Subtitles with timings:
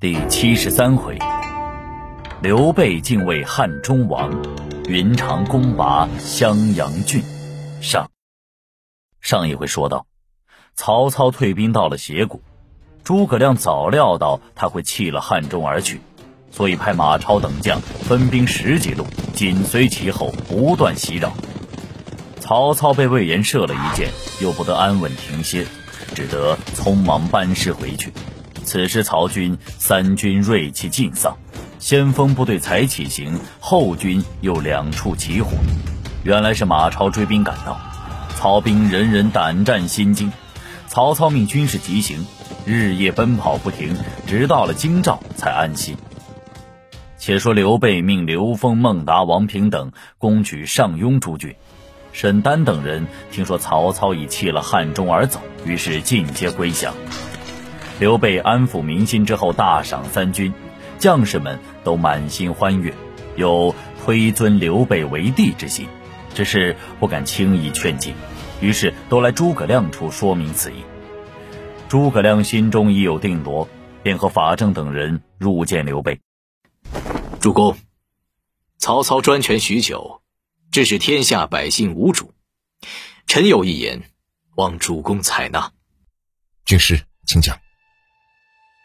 [0.00, 1.18] 第七十三回，
[2.40, 4.32] 刘备敬畏汉中王，
[4.88, 7.22] 云长攻拔襄阳郡。
[7.82, 8.10] 上
[9.20, 10.06] 上一回说到，
[10.74, 12.40] 曹操退兵到了斜谷，
[13.04, 16.00] 诸葛亮早料到他会弃了汉中而去，
[16.50, 19.04] 所以派马超等将分兵十几路，
[19.34, 21.30] 紧随其后，不断袭扰。
[22.38, 24.08] 曹操被魏延射了一箭，
[24.40, 25.66] 又不得安稳停歇，
[26.14, 28.10] 只得匆忙班师回去。
[28.70, 31.36] 此时，曹军三军锐气尽丧，
[31.80, 35.50] 先锋部队才起行，后军又两处起火。
[36.22, 37.80] 原来是马超追兵赶到，
[38.36, 40.32] 曹兵人人胆战心惊。
[40.86, 42.24] 曹操命军士急行，
[42.64, 43.96] 日夜奔跑不停，
[44.28, 45.96] 直到了京兆才安心。
[47.18, 51.56] 且说刘备命刘封、孟达、王平等攻取上庸诸郡，
[52.12, 56.94] 沈丹等人听说曹操已弃了汉中而走，于是尽皆归降。
[58.00, 60.54] 刘备安抚民心之后，大赏三军，
[60.98, 62.94] 将士们都满心欢悦，
[63.36, 65.86] 有推尊刘备为帝之心，
[66.34, 68.14] 只是不敢轻易劝进，
[68.62, 70.76] 于是都来诸葛亮处说明此意。
[71.90, 73.68] 诸葛亮心中已有定夺，
[74.02, 76.20] 便和法正等人入见刘备。
[77.38, 77.76] 主公，
[78.78, 80.22] 曹操专权许久，
[80.72, 82.32] 致使天下百姓无主，
[83.26, 84.04] 臣有一言，
[84.56, 85.72] 望主公采纳。
[86.64, 87.60] 军师，请讲。